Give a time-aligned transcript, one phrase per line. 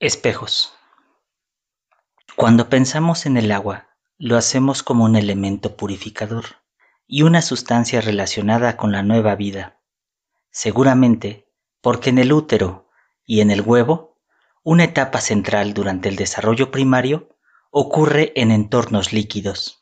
[0.00, 0.72] Espejos.
[2.40, 6.46] Cuando pensamos en el agua, lo hacemos como un elemento purificador
[7.06, 9.82] y una sustancia relacionada con la nueva vida.
[10.50, 12.88] Seguramente porque en el útero
[13.26, 14.22] y en el huevo,
[14.62, 17.28] una etapa central durante el desarrollo primario
[17.70, 19.78] ocurre en entornos líquidos.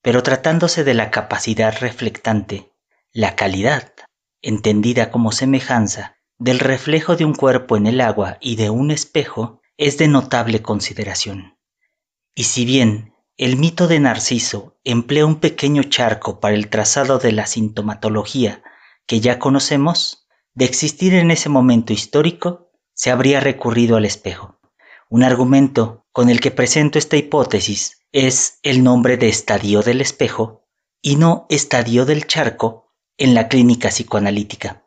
[0.00, 2.72] Pero tratándose de la capacidad reflectante,
[3.12, 3.92] la calidad,
[4.40, 9.60] entendida como semejanza del reflejo de un cuerpo en el agua y de un espejo
[9.76, 11.57] es de notable consideración.
[12.38, 17.32] Y si bien el mito de Narciso emplea un pequeño charco para el trazado de
[17.32, 18.62] la sintomatología
[19.06, 24.60] que ya conocemos, de existir en ese momento histórico, se habría recurrido al espejo.
[25.10, 30.64] Un argumento con el que presento esta hipótesis es el nombre de estadio del espejo
[31.02, 34.86] y no estadio del charco en la clínica psicoanalítica.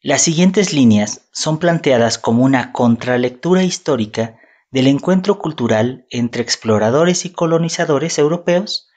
[0.00, 4.38] Las siguientes líneas son planteadas como una contralectura histórica
[4.74, 8.88] del encuentro cultural entre exploradores y colonizadores europeos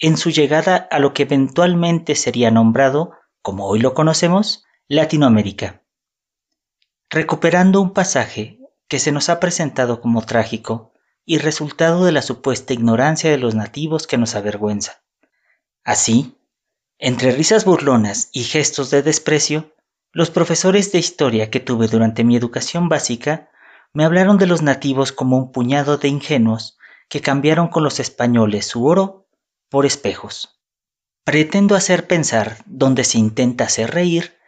[0.00, 5.84] en su llegada a lo que eventualmente sería nombrado, como hoy lo conocemos, Latinoamérica.
[7.10, 12.72] Recuperando un pasaje que se nos ha presentado como trágico y resultado de la supuesta
[12.72, 15.04] ignorancia de los nativos que nos avergüenza.
[15.84, 16.38] Así,
[16.98, 19.76] entre risas burlonas y gestos de desprecio,
[20.10, 23.49] los profesores de historia que tuve durante mi educación básica
[23.92, 28.66] me hablaron de los nativos como un puñado de ingenuos que cambiaron con los españoles
[28.66, 29.26] su oro
[29.68, 30.60] por espejos.
[31.24, 34.38] Pretendo hacer pensar donde se intenta hacer reír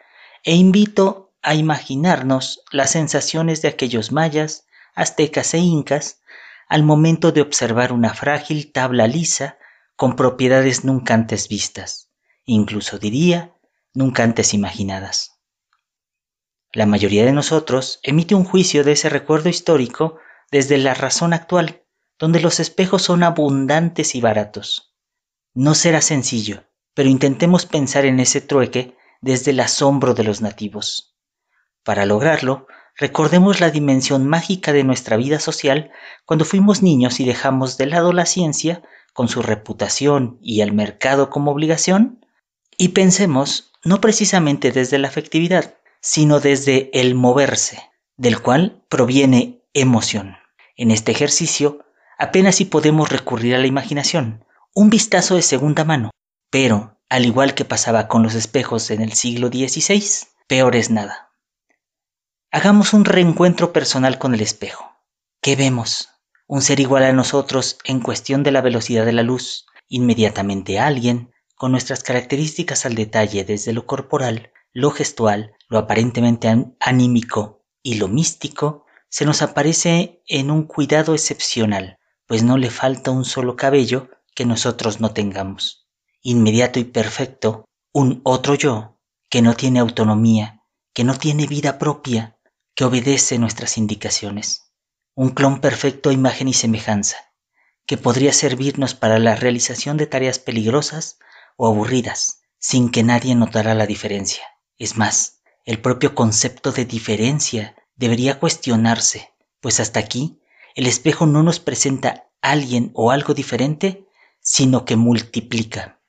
[0.44, 6.20] e invito a imaginarnos las sensaciones de aquellos mayas, aztecas e incas
[6.68, 9.58] al momento de observar una frágil tabla lisa
[9.96, 12.10] con propiedades nunca antes vistas,
[12.44, 13.54] incluso diría
[13.92, 15.31] nunca antes imaginadas.
[16.72, 20.16] La mayoría de nosotros emite un juicio de ese recuerdo histórico
[20.50, 21.82] desde la razón actual,
[22.18, 24.94] donde los espejos son abundantes y baratos.
[25.52, 31.14] No será sencillo, pero intentemos pensar en ese trueque desde el asombro de los nativos.
[31.84, 32.66] Para lograrlo,
[32.96, 35.90] recordemos la dimensión mágica de nuestra vida social
[36.24, 38.82] cuando fuimos niños y dejamos de lado la ciencia,
[39.12, 42.24] con su reputación y el mercado como obligación,
[42.78, 47.80] y pensemos no precisamente desde la afectividad, sino desde el moverse,
[48.16, 50.36] del cual proviene emoción.
[50.76, 51.84] En este ejercicio
[52.22, 56.10] apenas si podemos recurrir a la imaginación, un vistazo de segunda mano,
[56.50, 61.32] pero, al igual que pasaba con los espejos en el siglo XVI, peor es nada.
[62.52, 64.92] Hagamos un reencuentro personal con el espejo.
[65.40, 66.10] ¿Qué vemos?
[66.46, 71.32] Un ser igual a nosotros en cuestión de la velocidad de la luz, inmediatamente alguien,
[71.56, 76.48] con nuestras características al detalle desde lo corporal, lo gestual, lo aparentemente
[76.80, 83.10] anímico y lo místico se nos aparece en un cuidado excepcional, pues no le falta
[83.10, 85.86] un solo cabello que nosotros no tengamos.
[86.22, 90.62] Inmediato y perfecto, un otro yo, que no tiene autonomía,
[90.94, 92.38] que no tiene vida propia,
[92.74, 94.72] que obedece nuestras indicaciones.
[95.14, 97.16] Un clon perfecto a imagen y semejanza,
[97.86, 101.18] que podría servirnos para la realización de tareas peligrosas
[101.56, 104.44] o aburridas, sin que nadie notara la diferencia.
[104.82, 110.40] Es más, el propio concepto de diferencia debería cuestionarse, pues hasta aquí
[110.74, 114.08] el espejo no nos presenta alguien o algo diferente,
[114.40, 116.00] sino que multiplica.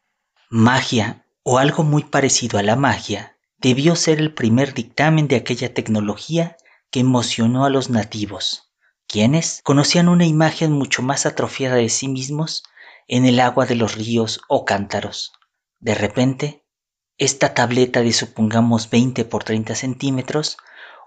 [0.49, 5.71] Magia, o algo muy parecido a la magia, debió ser el primer dictamen de aquella
[5.71, 6.57] tecnología
[6.89, 8.71] que emocionó a los nativos,
[9.05, 12.63] quienes conocían una imagen mucho más atrofiada de sí mismos
[13.07, 15.31] en el agua de los ríos o cántaros.
[15.79, 16.62] De repente,
[17.17, 20.57] esta tableta de supongamos 20 por 30 centímetros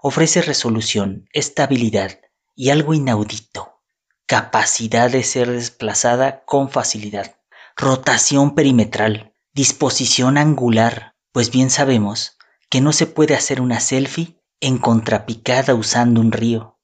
[0.01, 2.19] ofrece resolución, estabilidad
[2.55, 3.81] y algo inaudito,
[4.25, 7.37] capacidad de ser desplazada con facilidad,
[7.75, 12.37] rotación perimetral, disposición angular, pues bien sabemos
[12.69, 16.79] que no se puede hacer una selfie en contrapicada usando un río.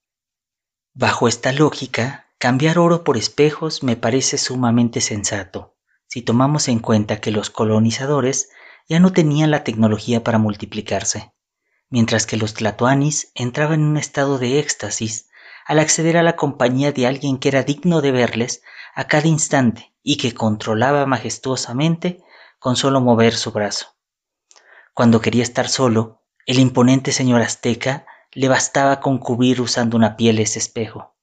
[0.93, 5.75] Bajo esta lógica, cambiar oro por espejos me parece sumamente sensato,
[6.07, 8.49] si tomamos en cuenta que los colonizadores
[8.87, 11.33] ya no tenían la tecnología para multiplicarse,
[11.89, 15.29] mientras que los tlatoanis entraban en un estado de éxtasis
[15.65, 18.61] al acceder a la compañía de alguien que era digno de verles
[18.95, 22.23] a cada instante y que controlaba majestuosamente
[22.59, 23.95] con solo mover su brazo.
[24.93, 30.39] Cuando quería estar solo, el imponente señor azteca le bastaba con cubrir usando una piel
[30.39, 31.15] ese espejo.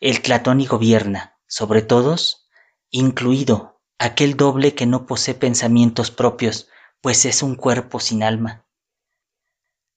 [0.00, 2.48] El Tlatón gobierna, sobre todos,
[2.90, 6.68] incluido aquel doble que no posee pensamientos propios,
[7.06, 8.66] pues es un cuerpo sin alma.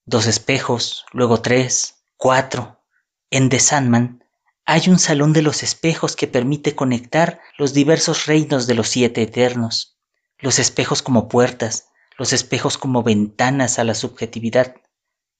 [0.04, 2.84] Dos espejos, luego tres, cuatro.
[3.30, 4.24] En The Sandman
[4.64, 9.22] hay un salón de los espejos que permite conectar los diversos reinos de los siete
[9.22, 9.98] eternos.
[10.38, 14.76] Los espejos como puertas, los espejos como ventanas a la subjetividad.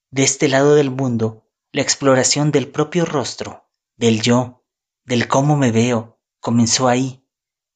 [0.09, 4.65] De este lado del mundo, la exploración del propio rostro, del yo,
[5.05, 7.25] del cómo me veo, comenzó ahí,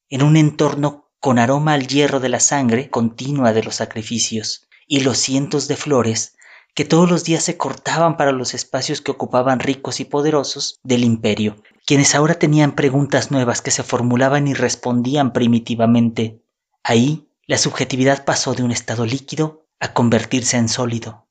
[0.09, 4.99] en un entorno con aroma al hierro de la sangre continua de los sacrificios y
[4.99, 6.35] los cientos de flores
[6.75, 11.03] que todos los días se cortaban para los espacios que ocupaban ricos y poderosos del
[11.03, 16.43] imperio, quienes ahora tenían preguntas nuevas que se formulaban y respondían primitivamente.
[16.83, 21.25] Ahí, la subjetividad pasó de un estado líquido a convertirse en sólido.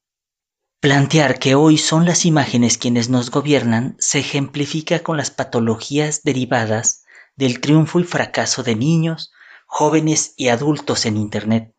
[0.81, 7.05] Plantear que hoy son las imágenes quienes nos gobiernan se ejemplifica con las patologías derivadas
[7.37, 9.31] del triunfo y fracaso de niños,
[9.77, 11.75] jóvenes y adultos en Internet.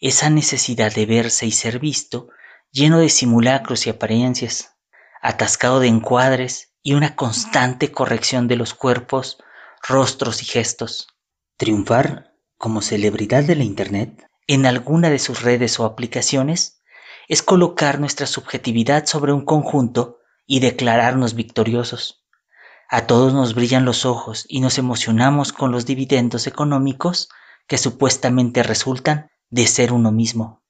[0.00, 2.28] Esa necesidad de verse y ser visto
[2.72, 4.76] lleno de simulacros y apariencias,
[5.22, 9.38] atascado de encuadres y una constante corrección de los cuerpos,
[9.82, 11.08] rostros y gestos.
[11.56, 16.82] Triunfar como celebridad de la Internet en alguna de sus redes o aplicaciones
[17.28, 22.17] es colocar nuestra subjetividad sobre un conjunto y declararnos victoriosos.
[22.88, 27.28] A todos nos brillan los ojos y nos emocionamos con los dividendos económicos
[27.66, 30.62] que supuestamente resultan de ser uno mismo.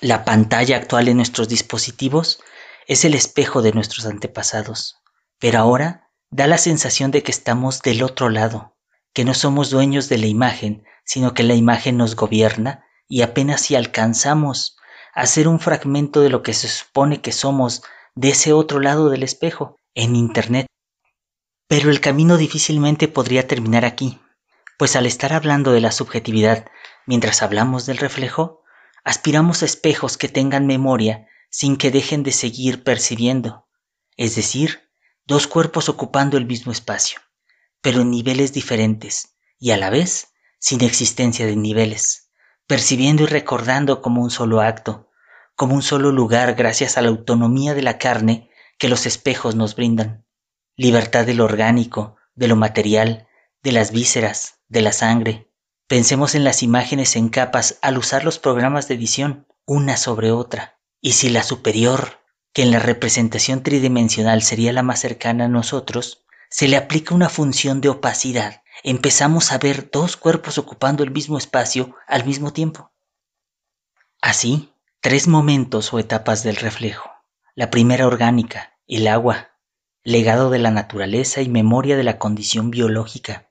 [0.00, 2.40] La pantalla actual en nuestros dispositivos
[2.86, 4.96] es el espejo de nuestros antepasados,
[5.38, 8.76] pero ahora da la sensación de que estamos del otro lado,
[9.12, 13.60] que no somos dueños de la imagen, sino que la imagen nos gobierna y apenas
[13.60, 14.76] si alcanzamos
[15.14, 17.82] a ser un fragmento de lo que se supone que somos
[18.14, 20.66] de ese otro lado del espejo, en Internet.
[21.68, 24.20] Pero el camino difícilmente podría terminar aquí,
[24.78, 26.66] pues al estar hablando de la subjetividad
[27.06, 28.62] mientras hablamos del reflejo,
[29.04, 33.66] aspiramos a espejos que tengan memoria sin que dejen de seguir percibiendo,
[34.16, 34.90] es decir,
[35.24, 37.20] dos cuerpos ocupando el mismo espacio,
[37.80, 42.30] pero en niveles diferentes y a la vez sin existencia de niveles,
[42.66, 45.10] percibiendo y recordando como un solo acto,
[45.54, 49.74] como un solo lugar gracias a la autonomía de la carne que los espejos nos
[49.74, 50.25] brindan,
[50.76, 53.28] libertad de lo orgánico, de lo material,
[53.62, 55.46] de las vísceras, de la sangre,
[55.88, 60.80] Pensemos en las imágenes en capas al usar los programas de edición, una sobre otra.
[61.00, 66.24] Y si la superior, que en la representación tridimensional sería la más cercana a nosotros,
[66.50, 71.38] se le aplica una función de opacidad, empezamos a ver dos cuerpos ocupando el mismo
[71.38, 72.90] espacio al mismo tiempo.
[74.20, 77.10] Así, tres momentos o etapas del reflejo.
[77.54, 79.52] La primera orgánica, el agua,
[80.06, 83.50] legado de la naturaleza y memoria de la condición biológica.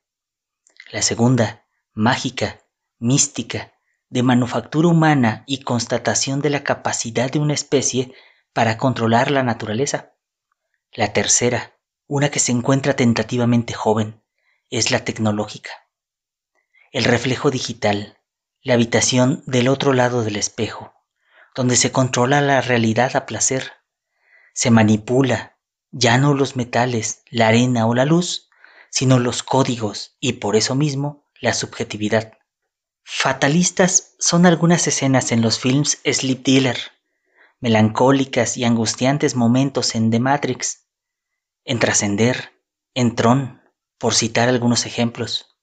[0.90, 2.62] La segunda, mágica,
[2.98, 3.74] mística,
[4.08, 8.14] de manufactura humana y constatación de la capacidad de una especie
[8.54, 10.14] para controlar la naturaleza.
[10.94, 11.76] La tercera,
[12.08, 14.24] una que se encuentra tentativamente joven,
[14.70, 15.72] es la tecnológica.
[16.94, 18.18] El reflejo digital,
[18.62, 20.94] la habitación del otro lado del espejo,
[21.54, 23.74] donde se controla la realidad a placer.
[24.54, 25.55] Se manipula
[25.98, 28.50] ya no los metales, la arena o la luz,
[28.90, 32.34] sino los códigos y por eso mismo la subjetividad.
[33.06, 36.78] Fatalistas son algunas escenas en los films Sleep Dealer,
[37.62, 40.86] melancólicas y angustiantes momentos en The Matrix,
[41.64, 42.52] en Trascender,
[42.94, 43.62] en Tron,
[43.98, 45.56] por citar algunos ejemplos.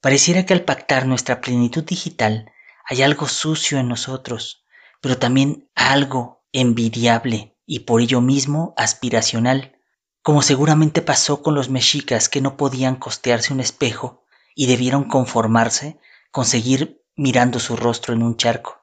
[0.00, 2.50] Pareciera que al pactar nuestra plenitud digital
[2.84, 4.64] hay algo sucio en nosotros,
[5.00, 9.76] pero también algo envidiable y por ello mismo aspiracional,
[10.22, 15.98] como seguramente pasó con los mexicas que no podían costearse un espejo y debieron conformarse
[16.30, 18.82] con seguir mirando su rostro en un charco.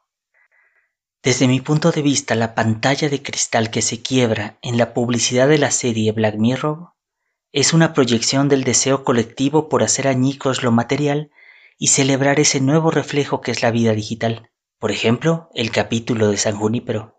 [1.21, 5.49] Desde mi punto de vista, la pantalla de cristal que se quiebra en la publicidad
[5.49, 6.93] de la serie Black Mirror
[7.51, 11.31] es una proyección del deseo colectivo por hacer añicos lo material
[11.77, 14.51] y celebrar ese nuevo reflejo que es la vida digital.
[14.77, 17.18] Por ejemplo, el capítulo de San Junípero.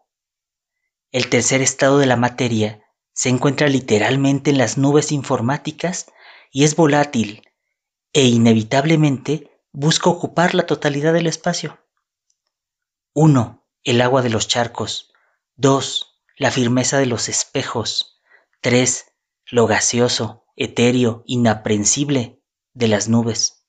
[1.12, 6.07] El tercer estado de la materia se encuentra literalmente en las nubes informáticas
[6.52, 7.43] y es volátil,
[8.12, 11.81] e inevitablemente busca ocupar la totalidad del espacio.
[13.12, 13.67] 1.
[13.83, 15.12] El agua de los charcos.
[15.57, 16.23] 2.
[16.37, 18.21] La firmeza de los espejos.
[18.61, 19.07] 3.
[19.47, 22.40] lo gaseoso, etéreo, inaprensible
[22.73, 23.67] de las nubes.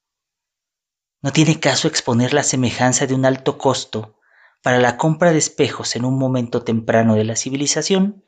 [1.21, 4.19] No tiene caso exponer la semejanza de un alto costo
[4.61, 8.23] para la compra de espejos en un momento temprano de la civilización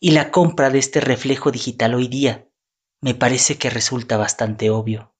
[0.00, 2.48] y la compra de este reflejo digital hoy día.
[3.00, 5.12] Me parece que resulta bastante obvio.